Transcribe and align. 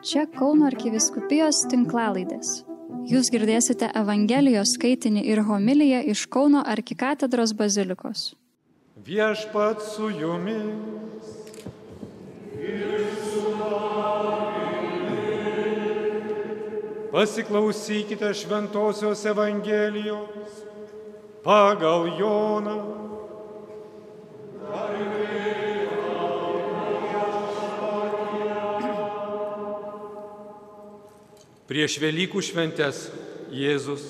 Čia 0.00 0.22
Kauno 0.32 0.64
arkiviskupijos 0.64 1.58
tinklalaidės. 1.68 2.62
Jūs 3.10 3.28
girdėsite 3.34 3.90
Evangelijos 4.00 4.72
skaitinį 4.78 5.26
ir 5.28 5.42
homiliją 5.44 5.98
iš 6.08 6.22
Kauno 6.32 6.62
arkikatedros 6.64 7.52
bazilikos. 7.58 8.30
Viešpat 9.04 9.84
su 9.84 10.08
jumis. 10.08 11.28
Pasiklausykite 17.12 18.32
Šventojios 18.40 19.26
Evangelijos 19.28 20.64
pagal 21.44 22.08
Joną. 22.16 23.09
Prieš 31.70 32.00
Velykų 32.02 32.40
šventes 32.42 33.04
Jėzus, 33.54 34.08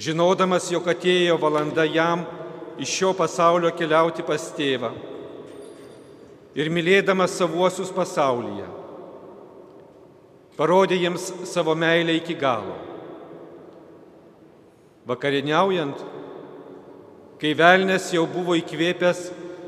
žinodamas, 0.00 0.70
jog 0.72 0.86
atėjo 0.88 1.34
valanda 1.36 1.84
jam 1.84 2.22
iš 2.80 2.94
šio 2.94 3.10
pasaulio 3.16 3.68
keliauti 3.76 4.24
pas 4.24 4.40
tėvą 4.56 4.88
ir 6.56 6.70
mylėdamas 6.72 7.34
savuosius 7.36 7.90
pasaulyje, 7.92 8.64
parodė 10.56 10.96
jiems 10.96 11.26
savo 11.50 11.74
meilę 11.76 12.14
iki 12.16 12.36
galo. 12.40 12.78
Vakarieniaujant, 15.12 16.00
kai 17.36 17.52
velnės 17.52 18.08
jau 18.16 18.24
buvo 18.24 18.56
įkvėpęs 18.56 19.20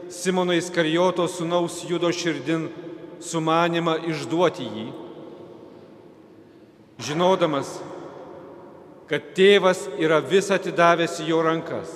Simono 0.08 0.56
Iskarijoto 0.56 1.28
sunaus 1.28 1.82
judo 1.84 2.08
širdin 2.16 2.64
sumanimą 3.20 3.98
išduoti 4.08 4.64
jį, 4.64 4.86
žinodamas, 6.98 7.70
kad 9.08 9.32
tėvas 9.36 9.86
yra 9.98 10.20
vis 10.20 10.50
atidavęs 10.52 11.20
į 11.22 11.28
jo 11.30 11.42
rankas, 11.46 11.92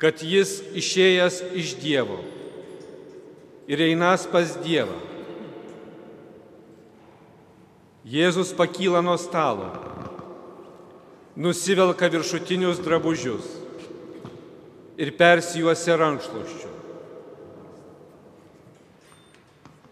kad 0.00 0.22
jis 0.24 0.60
išėjęs 0.80 1.40
iš 1.60 1.74
Dievo 1.80 2.20
ir 3.70 3.82
einas 3.90 4.26
pas 4.30 4.56
Dievą. 4.64 4.96
Jėzus 8.10 8.54
pakyla 8.56 9.02
nuo 9.04 9.18
stalo, 9.20 9.68
nusivelka 11.36 12.08
viršutinius 12.10 12.80
drabužius 12.82 13.46
ir 15.00 15.12
persijuosia 15.18 15.98
rankšluoščiu. 16.00 16.70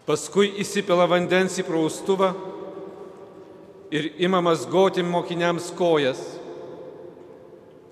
Paskui 0.09 0.49
įsipila 0.63 1.05
vandens 1.05 1.59
į 1.61 1.67
praustuvą 1.67 2.31
ir 3.91 4.13
imamas 4.17 4.67
goti 4.69 5.03
mokiniams 5.03 5.71
kojas 5.77 6.19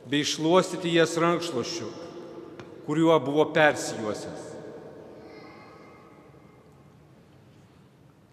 bei 0.07 0.23
išluostyti 0.23 0.93
jas 0.95 1.17
rankšluoščiu, 1.19 1.87
kuriuo 2.85 3.17
buvo 3.19 3.47
persijuosęs. 3.53 4.45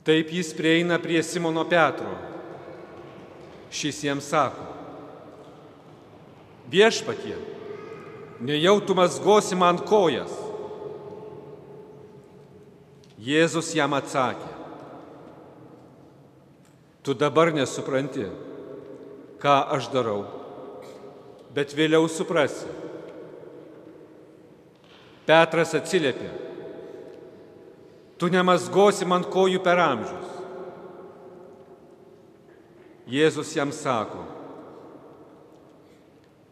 Taip 0.04 0.30
jis 0.30 0.52
prieina 0.54 1.00
prie 1.00 1.22
Simono 1.22 1.64
Petro. 1.64 2.12
Šis 3.74 4.04
jiems 4.04 4.28
sako, 4.30 4.68
viešpatie, 6.70 7.34
nejau 8.38 8.76
tu 8.86 8.94
mazgosi 8.94 9.56
man 9.58 9.80
kojas. 9.82 10.30
Jėzus 13.18 13.72
jam 13.74 13.96
atsakė, 13.96 14.53
tu 17.05 17.12
dabar 17.12 17.52
nesupranti, 17.52 18.25
ką 19.37 19.54
aš 19.76 19.91
darau, 19.92 20.25
bet 21.53 21.75
vėliau 21.76 22.09
suprasi. 22.09 22.70
Petras 25.28 25.72
atsiliepė, 25.76 26.31
tu 28.20 28.28
nemazgosi 28.32 29.04
man 29.09 29.25
kojų 29.28 29.60
per 29.65 29.81
amžius. 29.81 30.31
Jėzus 33.09 33.53
jam 33.53 33.69
sako, 33.72 34.22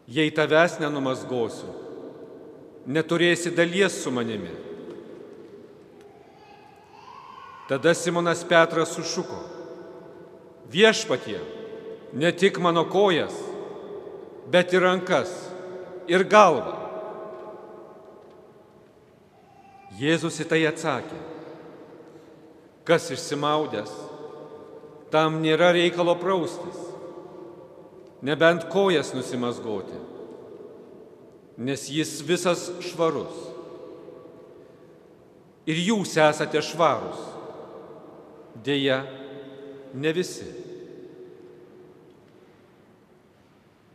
jei 0.05 0.29
tavęs 0.29 0.77
nenumazgosiu, 0.81 1.71
neturėsi 2.85 3.53
dalies 3.57 3.97
su 4.03 4.13
manimi. 4.13 4.53
Tada 7.69 7.93
Simonas 7.97 8.43
Petras 8.45 8.93
sušuko, 8.93 9.39
viešpatie, 10.71 11.39
ne 12.13 12.31
tik 12.31 12.59
mano 12.59 12.85
kojas, 12.89 13.33
bet 14.51 14.73
ir 14.73 14.85
rankas, 14.85 15.31
ir 16.07 16.25
galvą. 16.29 16.79
Jėzus 19.99 20.39
į 20.41 20.47
tai 20.49 20.63
atsakė, 20.65 21.19
kas 22.87 23.11
išsimaudęs, 23.13 23.91
tam 25.13 25.37
nėra 25.43 25.69
reikalo 25.75 26.15
praustis, 26.17 26.79
nebent 28.25 28.65
kojas 28.73 29.13
nusimazgoti, 29.13 29.99
nes 31.61 31.85
jis 31.93 32.15
visas 32.25 32.71
švarus. 32.81 33.49
Ir 35.69 35.77
jūs 35.79 36.17
esate 36.19 36.59
švarus, 36.65 37.19
dėja, 38.65 39.03
ne 39.93 40.13
visi. 40.13 40.47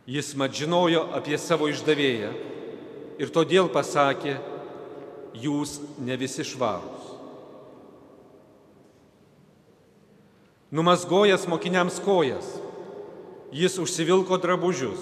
Jis 0.09 0.33
mat 0.35 0.55
žinojo 0.55 1.03
apie 1.13 1.37
savo 1.37 1.67
išdavėją 1.69 2.31
ir 3.21 3.33
todėl 3.35 3.67
pasakė, 3.69 4.39
jūs 5.37 5.77
ne 6.01 6.15
visi 6.17 6.45
švarūs. 6.47 7.11
Numasgojęs 10.73 11.45
mokiniams 11.49 11.97
kojas, 12.05 12.47
jis 13.53 13.77
užsivilko 13.81 14.37
drabužius 14.41 15.01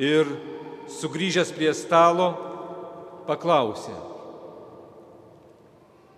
ir 0.00 0.28
sugrįžęs 0.88 1.52
prie 1.52 1.72
stalo 1.76 2.30
paklausė, 3.28 3.96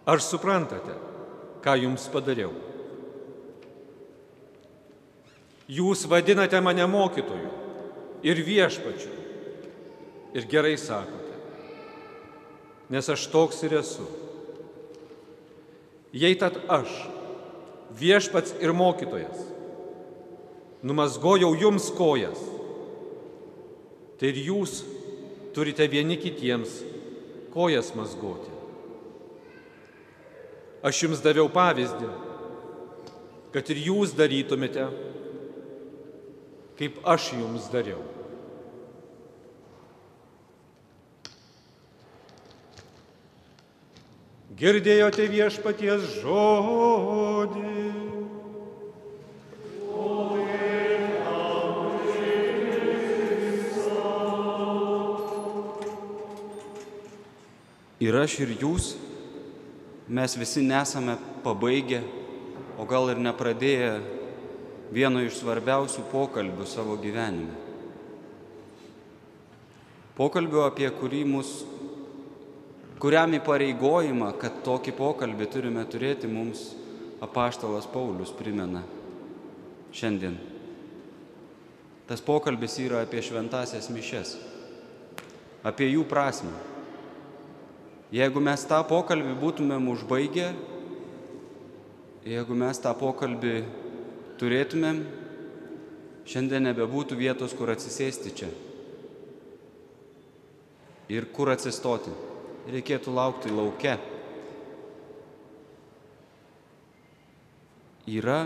ar 0.06 0.22
suprantate, 0.22 0.94
ką 1.62 1.74
jums 1.82 2.06
padariau? 2.10 2.69
Jūs 5.70 6.02
vadinate 6.10 6.58
mane 6.64 6.86
mokytoju 6.90 7.50
ir 8.26 8.40
viešpačiu 8.42 9.12
ir 10.34 10.46
gerai 10.50 10.76
sakote, 10.78 11.36
nes 12.90 13.08
aš 13.10 13.26
toks 13.30 13.62
ir 13.66 13.76
esu. 13.78 14.06
Jei 16.10 16.34
tad 16.38 16.58
aš, 16.70 16.90
viešpats 17.94 18.56
ir 18.62 18.74
mokytojas, 18.74 19.44
numasgojau 20.82 21.52
jums 21.58 21.90
kojas, 21.94 22.40
tai 24.18 24.32
ir 24.32 24.40
jūs 24.50 24.80
turite 25.54 25.86
vieni 25.90 26.18
kitiems 26.18 26.80
kojas 27.54 27.92
mazgoti. 27.94 28.50
Aš 30.86 31.04
jums 31.04 31.22
daviau 31.22 31.50
pavyzdį, 31.52 32.10
kad 33.54 33.70
ir 33.70 33.82
jūs 33.90 34.14
darytumėte, 34.16 34.86
kaip 36.80 36.96
aš 37.04 37.34
jums 37.36 37.66
dariau. 37.68 38.00
Girdėjote 44.56 45.26
viešpaties 45.28 46.06
žodį. 46.22 47.74
Ir 58.00 58.16
aš 58.16 58.38
ir 58.40 58.54
jūs, 58.56 58.94
mes 60.08 60.32
visi 60.40 60.64
nesame 60.64 61.18
pabaigę, 61.44 62.00
o 62.80 62.88
gal 62.88 63.12
ir 63.12 63.20
nepradėję 63.20 64.19
vieno 64.94 65.22
iš 65.24 65.40
svarbiausių 65.40 66.04
pokalbių 66.10 66.66
savo 66.68 66.96
gyvenime. 67.00 67.54
Pokalbio, 70.18 70.66
apie 70.66 70.88
kurį 70.92 71.22
mus, 71.24 71.50
kuriam 73.00 73.32
įpareigojimą, 73.38 74.34
kad 74.40 74.60
tokį 74.66 74.94
pokalbį 74.98 75.48
turime 75.48 75.84
turėti, 75.88 76.28
mums 76.28 76.74
apaštalas 77.24 77.88
Paulius 77.88 78.34
primena 78.36 78.82
šiandien. 79.96 80.36
Tas 82.10 82.20
pokalbis 82.26 82.74
yra 82.82 83.04
apie 83.06 83.22
šventasias 83.22 83.88
mišes, 83.94 84.34
apie 85.64 85.88
jų 85.92 86.04
prasme. 86.10 86.52
Jeigu 88.10 88.42
mes 88.42 88.66
tą 88.66 88.82
pokalbį 88.90 89.36
būtumėm 89.38 89.86
užbaigę, 89.92 90.50
Jeigu 92.20 92.52
mes 92.52 92.76
tą 92.76 92.90
pokalbį 93.00 93.62
turėtumėm, 94.40 95.02
šiandien 96.24 96.64
nebebūtų 96.70 97.18
vietos, 97.20 97.52
kur 97.56 97.72
atsisėsti 97.74 98.32
čia. 98.40 98.48
Ir 101.10 101.26
kur 101.34 101.50
atsistoti. 101.52 102.12
Reikėtų 102.70 103.12
laukti 103.12 103.52
laukia. 103.52 103.96
Yra 108.10 108.44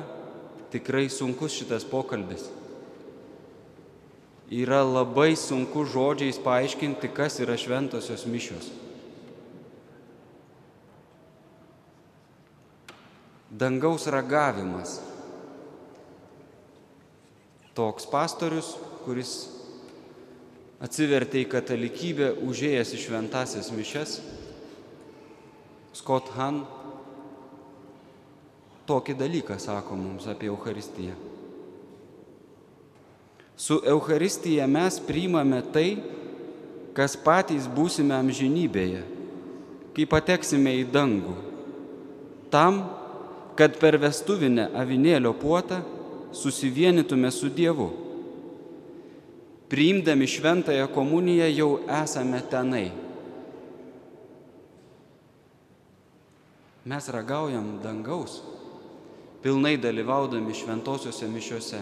tikrai 0.73 1.06
sunkus 1.12 1.55
šitas 1.55 1.85
pokalbis. 1.87 2.49
Yra 4.55 4.82
labai 4.85 5.35
sunku 5.41 5.87
žodžiais 5.88 6.38
paaiškinti, 6.43 7.11
kas 7.17 7.38
yra 7.41 7.56
šventosios 7.61 8.26
mišios. 8.29 8.69
Dangaus 13.55 14.08
ragavimas. 14.11 14.99
Toks 17.74 18.06
pastorius, 18.06 18.74
kuris 19.04 19.34
atsivertė 20.84 21.42
į 21.42 21.50
katalikybę, 21.50 22.30
užėjęs 22.46 22.94
į 22.94 23.02
šventasias 23.02 23.70
mišes, 23.74 24.18
Scott 25.94 26.32
Han 26.34 26.64
tokį 28.88 29.14
dalyką 29.16 29.56
sako 29.62 29.96
mums 29.96 30.26
apie 30.28 30.50
Eucharistiją. 30.50 31.14
Su 33.56 33.78
Eucharistija 33.86 34.66
mes 34.66 34.98
priimame 35.06 35.60
tai, 35.72 35.88
kas 36.94 37.14
patys 37.16 37.68
būsime 37.70 38.16
amžinybėje, 38.16 39.04
kai 39.94 40.06
pateksime 40.10 40.74
į 40.82 40.88
dangų. 40.90 41.36
Tam, 42.50 42.82
kad 43.58 43.78
per 43.78 43.96
vestuvinę 44.02 44.68
avinėlio 44.74 45.32
puotą 45.38 45.80
susivienytume 46.34 47.31
su 47.31 47.48
Dievu. 47.48 47.90
Priimdami 49.69 50.26
šventąją 50.26 50.88
komuniją 50.88 51.46
jau 51.56 51.78
esame 52.02 52.40
tenai. 52.50 52.90
Mes 56.84 57.08
ragaujam 57.08 57.78
dangaus, 57.82 58.42
pilnai 59.42 59.78
dalyvaudami 59.78 60.52
šventosiuose 60.54 61.28
mišiuose. 61.28 61.81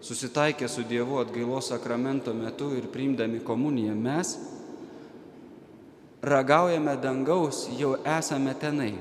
Susitaikę 0.00 0.68
su 0.68 0.82
Dievu 0.82 1.18
atgailos 1.18 1.68
sakramento 1.68 2.34
metu 2.34 2.70
ir 2.76 2.86
priimdami 2.86 3.40
komuniją 3.40 3.94
mes 3.94 4.38
ragaujame 6.22 6.96
dangaus, 6.96 7.66
jau 7.78 7.96
esame 8.04 8.54
tenai. 8.54 8.94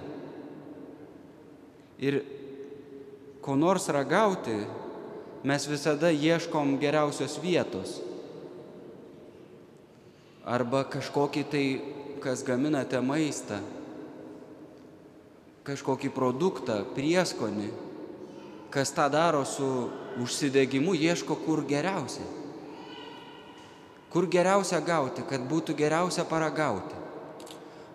Ir 1.99 2.23
ko 3.49 3.55
nors 3.57 3.87
ragauti, 3.89 4.53
mes 5.41 5.63
visada 5.65 6.11
ieškom 6.13 6.75
geriausios 6.77 7.39
vietos. 7.41 7.95
Arba 10.45 10.83
kažkokį 10.85 11.43
tai, 11.49 11.63
kas 12.21 12.45
gaminate 12.45 13.01
maistą, 13.01 13.57
kažkokį 15.65 16.13
produktą, 16.13 16.77
prieskonį, 16.93 17.71
kas 18.69 18.93
tą 18.93 19.09
daro 19.09 19.41
su 19.49 19.89
užsidegimu, 20.21 20.93
ieško 20.93 21.41
kur 21.41 21.65
geriausia. 21.65 22.29
Kur 24.13 24.29
geriausia 24.29 24.77
gauti, 24.85 25.25
kad 25.25 25.41
būtų 25.49 25.73
geriausia 25.73 26.29
paragauti. 26.29 27.01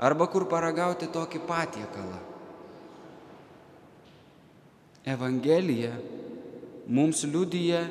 Arba 0.03 0.27
kur 0.27 0.51
paragauti 0.51 1.07
tokį 1.15 1.47
patiekalą. 1.47 2.34
Evangelija 5.05 5.93
mums 6.89 7.25
liudyja 7.29 7.83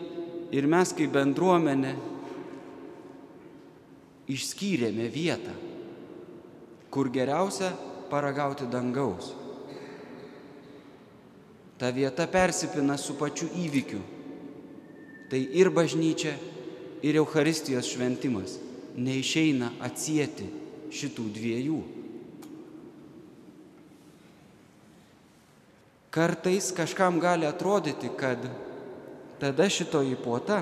ir 0.54 0.66
mes 0.70 0.94
kaip 0.98 1.14
bendruomenė 1.14 1.94
išskyrėme 4.34 5.06
vietą, 5.14 5.54
kur 6.94 7.10
geriausia 7.14 7.70
paragauti 8.10 8.66
dangaus. 8.72 9.34
Ta 11.78 11.92
vieta 11.92 12.26
persipina 12.30 12.98
su 12.98 13.18
pačiu 13.20 13.50
įvykiu. 13.62 14.02
Tai 15.30 15.40
ir 15.42 15.70
bažnyčia, 15.74 16.34
ir 17.04 17.18
Euharistijos 17.20 17.90
šventimas 17.90 18.60
neišeina 18.96 19.74
atsijėti 19.84 20.46
šitų 20.94 21.26
dviejų. 21.36 21.80
Kartais 26.14 26.70
kažkam 26.78 27.18
gali 27.20 27.48
atrodyti, 27.50 28.12
kad 28.18 28.38
tada 29.42 29.66
šitoji 29.70 30.14
puota, 30.24 30.60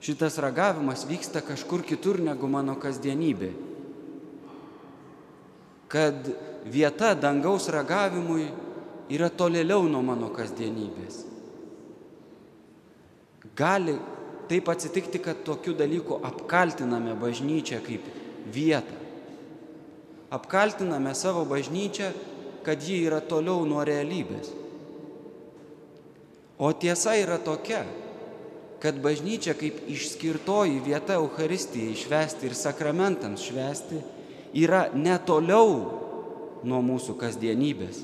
šitas 0.00 0.36
ragavimas 0.38 1.06
vyksta 1.08 1.40
kažkur 1.40 1.80
kitur 1.88 2.20
negu 2.20 2.50
mano 2.52 2.74
kasdienybė. 2.76 3.48
Kad 5.88 6.28
vieta 6.68 7.14
dangaus 7.16 7.70
ragavimui 7.72 8.50
yra 9.08 9.32
tolėliau 9.32 9.88
nuo 9.88 10.04
mano 10.04 10.28
kasdienybės. 10.36 11.22
Gali 13.56 13.96
taip 14.52 14.68
atsitikti, 14.68 15.22
kad 15.22 15.44
tokiu 15.48 15.72
dalyku 15.72 16.20
apkaltiname 16.28 17.16
bažnyčią 17.16 17.80
kaip 17.80 18.04
vietą. 18.52 19.00
Apkaltiname 20.28 21.14
savo 21.16 21.48
bažnyčią 21.48 22.12
kad 22.66 22.82
ji 22.82 23.04
yra 23.06 23.20
toliau 23.22 23.62
nuo 23.68 23.84
realybės. 23.86 24.50
O 26.58 26.72
tiesa 26.72 27.14
yra 27.20 27.36
tokia, 27.38 27.84
kad 28.82 28.98
bažnyčia 29.02 29.54
kaip 29.56 29.84
išskirtoji 29.92 30.80
vieta 30.84 31.16
Euharistijai 31.20 31.94
švesti 31.96 32.48
ir 32.48 32.56
sakramentams 32.56 33.44
švesti 33.44 34.00
yra 34.56 34.86
netoliau 34.94 35.76
nuo 36.66 36.80
mūsų 36.84 37.16
kasdienybės, 37.20 38.02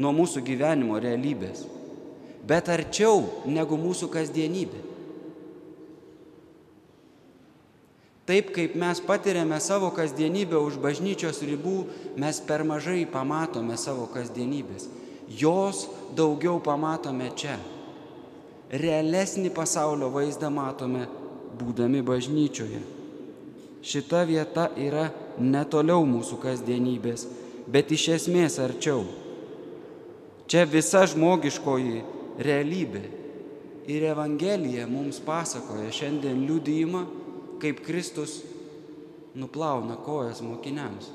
nuo 0.00 0.14
mūsų 0.16 0.42
gyvenimo 0.46 0.96
realybės, 1.02 1.66
bet 2.48 2.70
arčiau 2.72 3.26
negu 3.46 3.76
mūsų 3.78 4.08
kasdienybė. 4.14 4.91
Taip 8.26 8.52
kaip 8.54 8.76
mes 8.78 9.00
patiriame 9.02 9.58
savo 9.58 9.90
kasdienybę 9.90 10.54
už 10.62 10.78
bažnyčios 10.78 11.40
ribų, 11.42 11.78
mes 12.14 12.38
per 12.46 12.62
mažai 12.62 13.02
pamatome 13.10 13.74
savo 13.74 14.06
kasdienybės. 14.12 14.86
Jos 15.26 15.88
daugiau 16.14 16.60
pamatome 16.62 17.32
čia. 17.34 17.56
Realesnį 18.72 19.50
pasaulio 19.52 20.12
vaizdą 20.14 20.52
matome 20.54 21.08
būdami 21.58 22.02
bažnyčioje. 22.06 22.82
Šita 23.82 24.22
vieta 24.28 24.68
yra 24.78 25.08
netoliau 25.42 26.06
mūsų 26.06 26.38
kasdienybės, 26.44 27.26
bet 27.66 27.90
iš 27.90 28.06
esmės 28.20 28.60
arčiau. 28.62 29.02
Čia 30.46 30.62
visa 30.70 31.02
žmogiškoji 31.10 32.04
realybė. 32.38 33.02
Ir 33.90 34.06
Evangelija 34.12 34.86
mums 34.86 35.18
pasakoja 35.26 35.90
šiandien 35.90 36.44
liudijimą, 36.46 37.02
kaip 37.62 37.84
Kristus 37.86 38.40
nuplauna 39.34 39.96
kojas 39.96 40.42
mokiniams. 40.42 41.10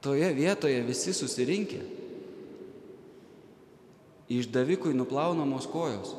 Toje 0.00 0.32
vietoje 0.34 0.80
visi 0.82 1.12
susirinkę. 1.12 1.80
Išdavikui 4.30 4.94
nuplaunamos 4.94 5.66
kojos. 5.66 6.14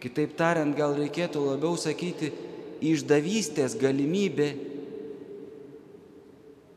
Kitaip 0.00 0.32
tariant, 0.40 0.74
gal 0.74 0.96
reikėtų 0.96 1.44
labiau 1.44 1.76
sakyti, 1.78 2.32
išdavystės 2.82 3.76
galimybė 3.78 4.48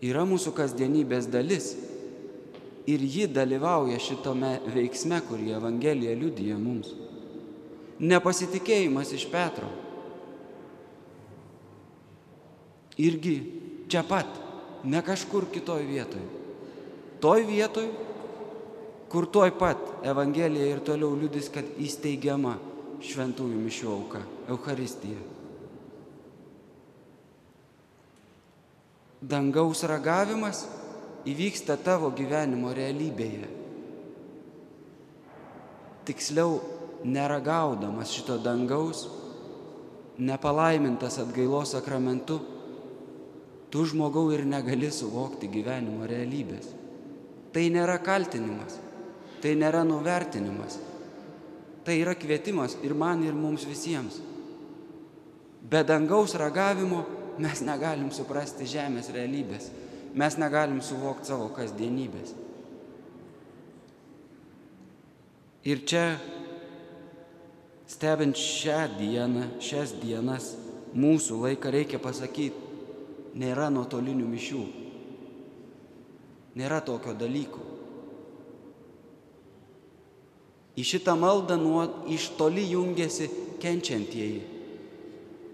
yra 0.06 0.28
mūsų 0.28 0.54
kasdienybės 0.60 1.32
dalis. 1.32 1.72
Ir 2.86 3.02
ji 3.02 3.26
dalyvauja 3.32 3.98
šitame 4.04 4.60
veiksme, 4.76 5.24
kurį 5.26 5.56
Evangelija 5.58 6.14
liudyja 6.20 6.60
mums 6.62 6.92
nepasitikėjimas 8.00 9.12
iš 9.16 9.28
Petro. 9.32 9.70
Irgi 13.00 13.36
čia 13.92 14.04
pat, 14.08 14.30
ne 14.88 15.02
kažkur 15.04 15.50
kitoj 15.52 15.84
vietoj. 15.88 16.24
Toj 17.24 17.46
vietoj, 17.48 17.88
kur 19.12 19.28
toj 19.32 19.52
pat 19.60 19.82
Evangelija 20.06 20.76
ir 20.76 20.84
toliau 20.86 21.16
liudys, 21.16 21.50
kad 21.52 21.68
įsteigiama 21.80 22.56
šventųjų 23.04 23.60
mišių 23.66 23.90
auka, 23.92 24.22
Euharistija. 24.52 25.20
Dangaus 29.26 29.82
ragavimas 29.90 30.66
įvyksta 31.26 31.78
tavo 31.82 32.12
gyvenimo 32.14 32.70
realybėje. 32.76 33.48
Tiksliau, 36.06 36.60
neragaudamas 37.06 38.10
šito 38.10 38.38
dangaus, 38.42 39.06
nepalaimintas 40.18 41.20
atgailos 41.22 41.76
sakramentu, 41.76 42.40
tu 43.70 43.86
žmogau 43.86 44.32
ir 44.34 44.46
negali 44.48 44.90
suvokti 44.92 45.50
gyvenimo 45.52 46.08
realybės. 46.10 46.72
Tai 47.54 47.64
nėra 47.72 48.00
kaltinimas, 48.04 48.80
tai 49.44 49.54
nėra 49.60 49.84
nuvertinimas, 49.88 50.80
tai 51.86 52.00
yra 52.02 52.16
kvietimas 52.18 52.78
ir 52.84 52.96
man, 52.98 53.24
ir 53.24 53.36
mums 53.38 53.68
visiems. 53.68 54.18
Be 55.66 55.84
dangaus 55.86 56.36
ragavimo 56.40 57.04
mes 57.42 57.62
negalim 57.66 58.10
suprasti 58.16 58.68
žemės 58.70 59.12
realybės, 59.14 59.70
mes 60.16 60.38
negalim 60.40 60.82
suvokti 60.84 61.32
savo 61.32 61.50
kasdienybės. 61.56 62.34
Ir 65.66 65.82
čia, 65.90 66.04
stebint 67.88 68.38
šią 68.38 68.80
dieną, 68.98 69.48
šias 69.62 69.94
dienas, 70.02 70.54
mūsų 70.96 71.42
laiką 71.44 71.72
reikia 71.74 72.00
pasakyti, 72.02 72.64
nėra 73.36 73.70
nuotolinių 73.74 74.28
mišių. 74.32 74.64
Nėra 76.56 76.80
tokio 76.88 77.14
dalyko. 77.20 77.62
Į 80.76 80.84
šitą 80.84 81.16
maldą 81.20 81.56
nuo 81.60 81.84
iš 82.12 82.34
toli 82.40 82.66
jungiasi 82.68 83.30
kenčiantieji, 83.64 84.42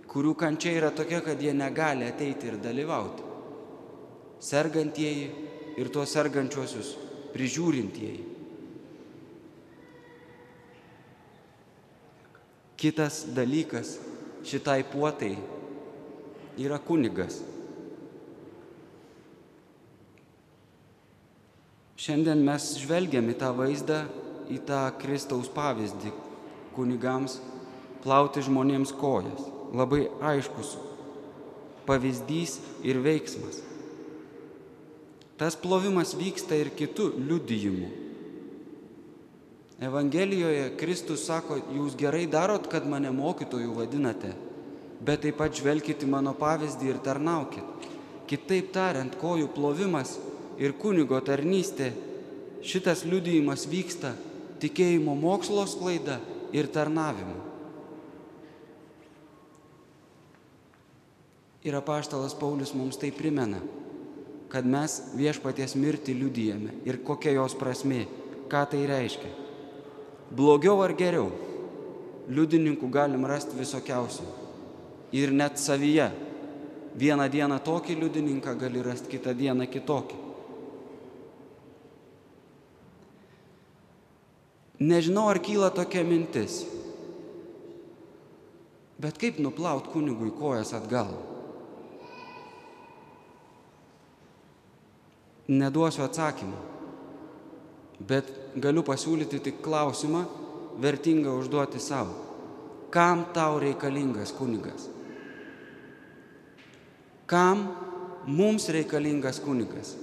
kurių 0.09 0.33
kančia 0.37 0.73
yra 0.77 0.89
tokia, 0.93 1.21
kad 1.25 1.41
jie 1.41 1.53
negali 1.53 2.07
ateiti 2.09 2.49
ir 2.49 2.57
dalyvauti. 2.61 3.27
Sergantieji 4.41 5.29
ir 5.77 5.89
tuos 5.93 6.13
sergančiosius 6.13 6.95
prižiūrintieji. 7.35 8.30
Kitas 12.81 13.27
dalykas 13.35 13.99
šitai 14.47 14.81
puotai 14.89 15.35
yra 16.57 16.79
kunigas. 16.81 17.37
Šiandien 22.01 22.41
mes 22.41 22.71
žvelgiam 22.81 23.29
į 23.29 23.37
tą 23.37 23.51
vaizdą, 23.53 24.01
į 24.49 24.57
tą 24.65 24.81
Kristaus 24.97 25.51
pavyzdį 25.53 26.09
kunigams 26.73 27.37
plauti 28.01 28.41
žmonėms 28.41 28.95
kojas. 28.97 29.45
Labai 29.77 30.07
aiškus 30.33 30.73
pavyzdys 31.85 32.57
ir 32.81 32.97
veiksmas. 33.05 33.61
Tas 35.37 35.57
plovimas 35.57 36.15
vyksta 36.17 36.57
ir 36.57 36.73
kitų 36.77 37.11
liudijimų. 37.29 38.00
Evangelijoje 39.81 40.75
Kristus 40.77 41.23
sako, 41.25 41.57
jūs 41.73 41.95
gerai 41.97 42.27
darot, 42.29 42.67
kad 42.69 42.85
mane 42.85 43.09
mokytojų 43.17 43.71
vadinate, 43.79 44.35
bet 45.01 45.23
taip 45.25 45.39
pat 45.41 45.57
žvelkite 45.57 46.05
mano 46.05 46.35
pavyzdį 46.37 46.91
ir 46.91 46.99
tarnaukit. 47.01 47.87
Kitaip 48.29 48.69
tariant, 48.75 49.17
kojų 49.17 49.49
plovimas 49.55 50.19
ir 50.61 50.77
kunigo 50.77 51.17
tarnystė, 51.25 51.89
šitas 52.61 53.01
liudijimas 53.09 53.65
vyksta 53.65 54.13
tikėjimo 54.61 55.17
mokslo 55.17 55.65
sklaida 55.65 56.19
ir 56.53 56.69
tarnavimu. 56.69 57.39
Ir 61.65 61.73
apaštalas 61.77 62.37
Paulius 62.37 62.77
mums 62.77 63.01
tai 63.01 63.09
primena, 63.13 63.57
kad 64.53 64.65
mes 64.65 65.01
viešpaties 65.17 65.73
mirtį 65.73 66.21
liudijame 66.21 66.83
ir 66.85 67.01
kokia 67.01 67.33
jos 67.41 67.57
prasme, 67.57 68.05
ką 68.45 68.67
tai 68.69 68.85
reiškia. 68.85 69.50
Blogiau 70.31 70.79
ar 70.79 70.93
geriau, 70.95 71.27
liudininkų 72.31 72.87
galim 72.91 73.25
rasti 73.27 73.57
visokiausių. 73.57 74.27
Ir 75.11 75.33
net 75.35 75.59
savyje. 75.59 76.07
Vieną 76.95 77.27
dieną 77.31 77.57
tokį 77.63 77.97
liudininką 77.99 78.53
gali 78.59 78.81
rasti, 78.83 79.11
kitą 79.11 79.33
dieną 79.35 79.67
kitokį. 79.71 80.17
Nežinau, 84.81 85.27
ar 85.29 85.39
kyla 85.43 85.69
tokia 85.71 86.01
mintis. 86.03 86.63
Bet 89.01 89.19
kaip 89.21 89.39
nuplaut 89.39 89.91
kunigui 89.93 90.31
kojas 90.35 90.73
atgal? 90.73 91.11
Neduosiu 95.47 96.05
atsakymą. 96.07 96.80
Bet 98.07 98.29
galiu 98.57 98.83
pasiūlyti 98.85 99.39
tik 99.43 99.61
klausimą, 99.63 100.23
vertingą 100.81 101.35
užduoti 101.39 101.79
savo. 101.79 102.15
Kam 102.91 103.27
tau 103.35 103.59
reikalingas 103.61 104.33
kunigas? 104.35 104.87
Kam 107.29 107.67
mums 108.27 108.67
reikalingas 108.73 109.39
kunigas? 109.43 109.95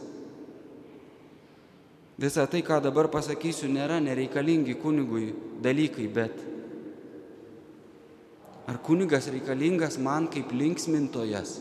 Visa 2.19 2.47
tai, 2.51 2.65
ką 2.67 2.81
dabar 2.83 3.07
pasakysiu, 3.13 3.69
nėra 3.71 4.01
nereikalingi 4.03 4.75
kunigui 4.83 5.29
dalykai, 5.63 6.09
bet 6.11 6.41
ar 8.69 8.81
kunigas 8.83 9.29
reikalingas 9.31 10.01
man 10.03 10.27
kaip 10.33 10.51
linksmintojas, 10.51 11.61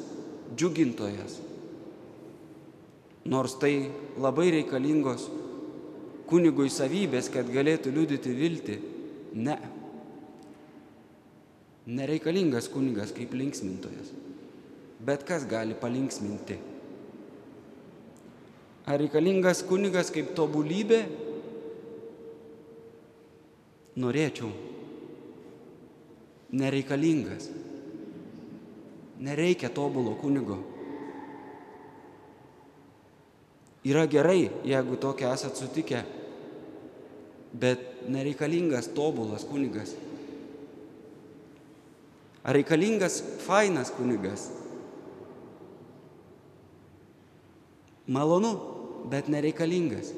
džiugintojas? 0.56 1.38
Nors 3.28 3.58
tai 3.60 3.92
labai 4.18 4.48
reikalingos 4.56 5.28
kunigui 6.28 6.70
savybės, 6.72 7.32
kad 7.34 7.50
galėtų 7.52 7.94
liudyti 7.96 8.34
viltį, 8.36 8.78
ne. 9.40 9.58
Nereikalingas 11.88 12.68
kunigas 12.72 13.14
kaip 13.16 13.32
linksmintojas. 13.38 14.12
Bet 15.08 15.24
kas 15.28 15.46
gali 15.48 15.78
palinksminti? 15.78 16.58
Ar 18.88 19.00
reikalingas 19.00 19.64
kunigas 19.68 20.12
kaip 20.12 20.34
tobulybė? 20.36 21.02
Norėčiau. 24.00 24.52
Nereikalingas. 26.56 27.50
Nereikia 29.24 29.72
tobulo 29.74 30.14
kunigo. 30.20 30.60
Yra 33.88 34.04
gerai, 34.12 34.50
jeigu 34.68 34.98
tokia 35.00 35.32
esat 35.36 35.56
sutikę, 35.56 36.04
bet 37.60 38.08
nereikalingas 38.10 38.90
tobulas 38.94 39.46
kunigas. 39.46 39.96
Ar 42.44 42.56
reikalingas 42.56 43.20
fainas 43.44 43.92
kunigas? 43.92 44.48
Malonu, 48.08 48.54
bet 49.12 49.28
nereikalingas. 49.28 50.14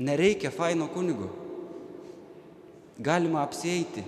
Nereikia 0.00 0.50
faino 0.52 0.88
kunigo. 0.92 1.30
Galima 3.00 3.40
apsėti. 3.46 4.04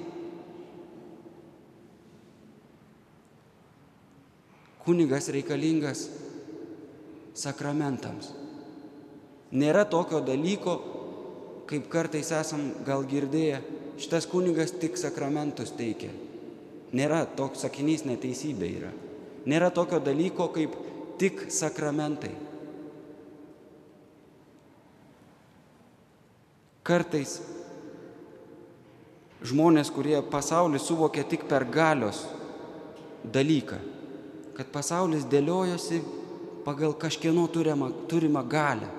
Kunigas 4.84 5.30
reikalingas 5.32 6.08
sakramentams. 7.38 8.32
Nėra 9.52 9.84
tokio 9.88 10.20
dalyko, 10.24 10.74
kaip 11.70 11.88
kartais 11.92 12.32
esam 12.34 12.70
gal 12.86 13.04
girdėję, 13.08 13.60
šitas 14.02 14.26
kunigas 14.30 14.74
tik 14.82 14.98
sakramentus 15.00 15.72
teikia. 15.76 16.10
Nėra 16.92 17.22
toks 17.38 17.64
sakinys 17.64 18.04
neteisybė 18.04 18.68
yra. 18.78 18.90
Nėra 19.48 19.70
tokio 19.74 19.98
dalyko 20.02 20.48
kaip 20.54 20.74
tik 21.20 21.46
sakramentai. 21.52 22.32
Kartais 26.82 27.38
žmonės, 29.46 29.90
kurie 29.94 30.18
pasaulį 30.30 30.80
suvokia 30.82 31.24
tik 31.26 31.46
per 31.50 31.64
galios 31.70 32.24
dalyką, 33.22 33.78
kad 34.56 34.70
pasaulis 34.74 35.26
dėliojosi 35.30 36.02
pagal 36.66 36.94
kažkieno 36.98 37.46
turimą, 37.50 37.90
turimą 38.10 38.42
galę. 38.46 38.90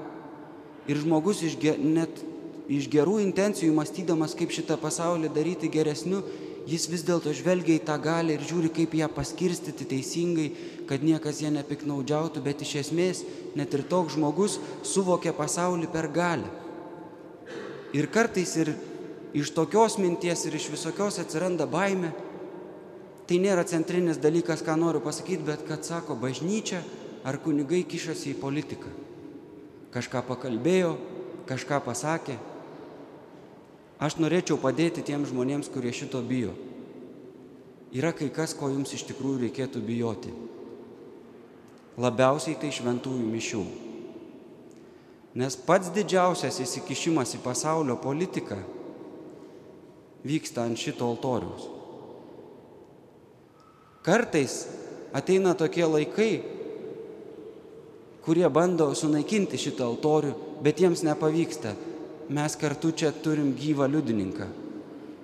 Ir 0.88 1.00
žmogus 1.00 1.44
iš, 1.48 1.56
net 1.80 2.24
iš 2.72 2.88
gerų 2.92 3.20
intencijų 3.24 3.74
mąstydamas, 3.76 4.36
kaip 4.38 4.54
šitą 4.56 4.78
pasaulį 4.80 5.32
daryti 5.34 5.70
geresniu, 5.72 6.22
jis 6.70 6.88
vis 6.88 7.04
dėlto 7.04 7.34
žvelgia 7.36 7.76
į 7.76 7.84
tą 7.88 7.98
galę 8.00 8.38
ir 8.38 8.46
žiūri, 8.48 8.72
kaip 8.72 8.96
ją 8.96 9.10
paskirstyti 9.12 9.88
teisingai, 9.90 10.50
kad 10.88 11.04
niekas 11.04 11.42
ją 11.44 11.52
nepiknaudžiautų, 11.58 12.44
bet 12.44 12.64
iš 12.64 12.76
esmės 12.86 13.24
net 13.60 13.74
ir 13.76 13.84
toks 13.90 14.16
žmogus 14.16 14.60
suvokia 14.88 15.36
pasaulį 15.36 15.92
per 15.92 16.08
galę. 16.14 16.48
Ir 17.94 18.08
kartais 18.10 18.56
ir 18.58 18.74
iš 19.38 19.52
tokios 19.54 20.00
minties 20.02 20.46
ir 20.48 20.56
iš 20.56 20.72
visokios 20.74 21.20
atsiranda 21.22 21.68
baime. 21.70 22.14
Tai 23.28 23.38
nėra 23.40 23.64
centrinis 23.68 24.20
dalykas, 24.20 24.64
ką 24.66 24.76
noriu 24.80 25.00
pasakyti, 25.04 25.46
bet 25.48 25.62
kad 25.68 25.86
sako 25.86 26.16
bažnyčia 26.20 26.82
ar 27.24 27.38
kunigai 27.40 27.84
kišasi 27.88 28.34
į 28.34 28.40
politiką. 28.42 28.90
Kažką 29.94 30.24
pakalbėjo, 30.28 30.96
kažką 31.48 31.80
pasakė. 31.86 32.36
Aš 34.04 34.18
norėčiau 34.20 34.58
padėti 34.60 35.04
tiems 35.06 35.30
žmonėms, 35.32 35.70
kurie 35.72 35.94
šito 35.96 36.20
bijo. 36.28 36.52
Yra 37.96 38.12
kai 38.12 38.28
kas, 38.34 38.52
ko 38.58 38.68
jums 38.68 38.92
iš 38.98 39.06
tikrųjų 39.08 39.46
reikėtų 39.46 39.80
bijoti. 39.86 40.34
Labiausiai 42.02 42.58
tai 42.60 42.74
šventųjų 42.74 43.28
mišių. 43.30 43.64
Nes 45.40 45.56
pats 45.56 45.94
didžiausias 45.94 46.60
įsikišimas 46.66 47.38
į 47.38 47.44
pasaulio 47.46 47.96
politiką 48.02 48.58
vyksta 50.28 50.66
ant 50.68 50.82
šito 50.82 51.08
altoriaus. 51.08 51.70
Kartais 54.04 54.66
ateina 55.16 55.54
tokie 55.56 55.86
laikai, 55.88 56.34
kurie 58.26 58.46
bando 58.52 58.90
sunaikinti 58.98 59.60
šitą 59.62 59.88
altorių, 59.88 60.36
bet 60.66 60.84
jiems 60.84 61.06
nepavyksta. 61.08 61.76
Mes 62.30 62.56
kartu 62.56 62.94
čia 62.96 63.12
turim 63.12 63.52
gyvą 63.58 63.90
liudininką, 63.92 64.48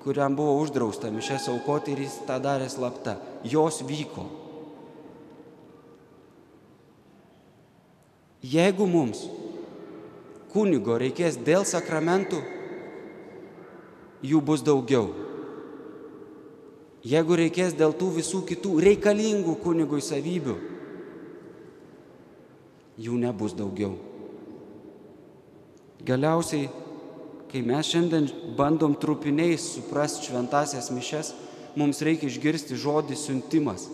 kuriam 0.04 0.36
buvo 0.36 0.58
uždrausta 0.60 1.12
mišes 1.14 1.48
aukoti 1.52 1.96
ir 1.96 2.04
jis 2.04 2.20
tą 2.28 2.40
darė 2.44 2.68
slapta. 2.72 3.18
Jos 3.44 3.80
vyko. 3.88 4.26
Jeigu 8.44 8.88
mums 8.88 9.26
kunigo 10.52 10.98
reikės 11.00 11.38
dėl 11.46 11.66
sakramentų, 11.68 12.40
jų 14.26 14.42
bus 14.44 14.64
daugiau. 14.66 15.12
Jeigu 17.06 17.38
reikės 17.40 17.76
dėl 17.80 17.94
tų 17.96 18.10
visų 18.18 18.44
kitų 18.48 18.74
reikalingų 18.84 19.56
kunigui 19.64 20.02
savybių, 20.04 20.56
jų 23.00 23.20
nebus 23.22 23.56
daugiau. 23.56 23.94
Galiausiai, 26.04 26.68
kai 27.50 27.62
mes 27.66 27.88
šiandien 27.90 28.28
bandom 28.58 28.94
trupiniais 29.00 29.64
suprasti 29.76 30.30
šventasias 30.30 30.92
mišes, 30.94 31.34
mums 31.80 32.02
reikia 32.06 32.30
išgirsti 32.30 32.78
žodį 32.78 33.18
siuntimas. 33.18 33.88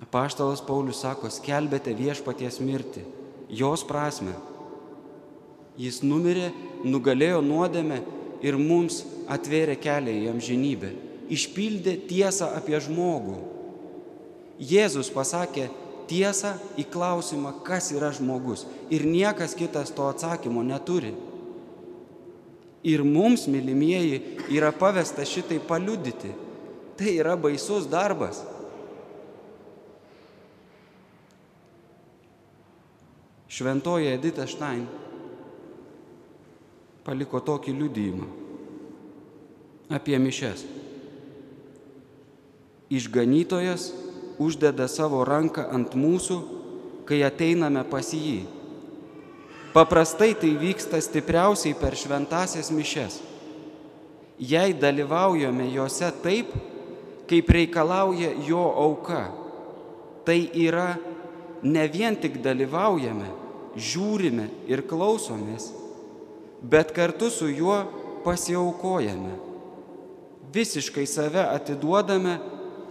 Apaštalas 0.00 0.62
Paulius 0.66 1.02
sako, 1.04 1.30
skelbėte 1.30 1.94
viešpaties 1.94 2.58
mirtį, 2.62 3.04
jos 3.50 3.84
prasme. 3.86 4.34
Jis 5.78 6.00
numirė, 6.02 6.50
nugalėjo 6.84 7.42
nuodėmę 7.44 8.00
ir 8.42 8.58
mums 8.58 9.04
atvėrė 9.30 9.76
kelią 9.80 10.16
į 10.22 10.26
amžinybę, 10.32 10.90
išpildė 11.30 11.94
tiesą 12.10 12.50
apie 12.58 12.80
žmogų. 12.82 13.38
Jėzus 14.60 15.08
pasakė 15.14 15.68
tiesą 16.10 16.56
į 16.80 16.84
klausimą, 16.90 17.54
kas 17.66 17.92
yra 17.94 18.10
žmogus 18.14 18.66
ir 18.90 19.06
niekas 19.06 19.54
kitas 19.58 19.92
to 19.94 20.08
atsakymo 20.10 20.64
neturi. 20.66 21.14
Ir 22.82 23.04
mums, 23.04 23.44
mylimieji, 23.50 24.38
yra 24.56 24.72
pavesta 24.72 25.24
šitai 25.28 25.60
paliudyti. 25.68 26.32
Tai 26.96 27.12
yra 27.12 27.36
baisus 27.36 27.86
darbas. 27.88 28.40
Šventoji 33.50 34.08
Edita 34.14 34.46
Štain 34.48 34.86
paliko 37.04 37.40
tokį 37.44 37.74
liudijimą 37.76 38.28
apie 39.90 40.16
mišes. 40.22 40.62
Išganytojas 42.90 43.90
uždeda 44.40 44.88
savo 44.88 45.20
ranką 45.28 45.66
ant 45.68 45.92
mūsų, 45.92 46.38
kai 47.04 47.20
ateiname 47.26 47.84
pas 47.90 48.08
jį. 48.14 48.46
Paprastai 49.74 50.32
tai 50.34 50.54
vyksta 50.58 50.98
stipriausiai 50.98 51.76
per 51.78 51.94
šventasias 51.94 52.72
mišes. 52.74 53.20
Jei 54.40 54.72
dalyvaujame 54.74 55.68
juose 55.70 56.08
taip, 56.24 56.50
kaip 57.30 57.52
reikalauja 57.54 58.32
jo 58.48 58.64
auka, 58.82 59.28
tai 60.24 60.48
yra 60.56 60.96
ne 61.62 61.84
vien 61.92 62.16
tik 62.16 62.40
dalyvaujame, 62.42 63.28
žiūrime 63.76 64.48
ir 64.66 64.82
klausomės, 64.88 65.70
bet 66.62 66.90
kartu 66.96 67.30
su 67.30 67.46
juo 67.52 67.76
pasiaukojame. 68.24 69.36
Visiškai 70.50 71.06
save 71.06 71.44
atiduodame, 71.44 72.40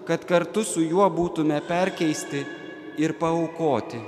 kad 0.09 0.23
kartu 0.25 0.63
su 0.65 0.81
juo 0.81 1.05
būtume 1.13 1.59
perkeisti 1.67 2.39
ir 2.97 3.11
paukoti. 3.21 3.99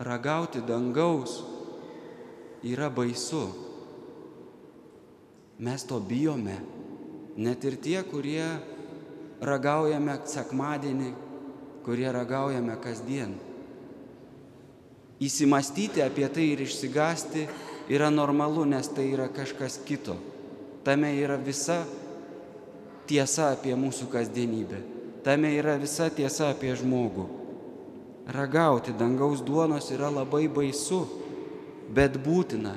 Ragauti 0.00 0.62
dangaus 0.64 1.34
yra 2.64 2.88
baisu. 2.88 3.42
Mes 5.60 5.84
to 5.84 5.98
bijome. 6.00 6.54
Net 7.36 7.66
ir 7.68 7.76
tie, 7.84 7.98
kurie 8.08 8.46
ragaujame 9.44 10.14
sekmadienį, 10.32 11.10
kurie 11.84 12.06
ragaujame 12.16 12.78
kasdien. 12.80 13.34
Įsimastyti 15.20 16.00
apie 16.06 16.32
tai 16.32 16.48
ir 16.54 16.64
išsigasti 16.64 17.44
yra 17.92 18.08
normalu, 18.08 18.64
nes 18.64 18.88
tai 18.96 19.10
yra 19.12 19.28
kažkas 19.28 19.76
kito. 19.84 20.16
Tame 20.86 21.10
yra 21.18 21.34
visa 21.34 21.80
tiesa 23.10 23.50
apie 23.56 23.74
mūsų 23.74 24.06
kasdienybę. 24.12 24.78
Tame 25.26 25.50
yra 25.58 25.74
visa 25.82 26.06
tiesa 26.14 26.52
apie 26.52 26.70
žmogų. 26.78 27.24
Ragauti 28.30 28.94
dangaus 28.94 29.42
duonos 29.42 29.90
yra 29.94 30.12
labai 30.14 30.44
baisu, 30.46 31.00
bet 31.90 32.14
būtina 32.22 32.76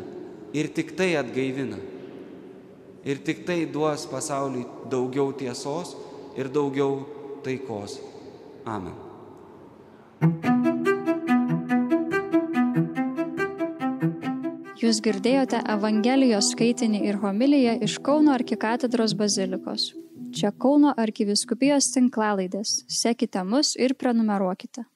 ir 0.58 0.72
tik 0.74 0.96
tai 0.98 1.12
atgaivina. 1.22 1.78
Ir 3.06 3.22
tik 3.26 3.46
tai 3.46 3.64
duos 3.70 4.08
pasauliui 4.10 4.66
daugiau 4.90 5.30
tiesos 5.38 5.94
ir 6.38 6.50
daugiau 6.50 7.06
taikos. 7.46 8.00
Amen. 8.66 8.98
Jūs 14.90 15.04
girdėjote 15.06 15.60
Evangelijos 15.70 16.48
skaitinį 16.56 17.04
ir 17.06 17.18
homiliją 17.22 17.76
iš 17.86 18.00
Kauno 18.02 18.32
arkikatedros 18.34 19.12
bazilikos. 19.20 19.84
Čia 20.34 20.50
Kauno 20.64 20.96
arkiviskupijos 21.04 21.92
tinklalaidės. 21.94 22.72
Sekite 22.90 23.44
mus 23.46 23.76
ir 23.78 23.94
prenumeruokite. 23.94 24.88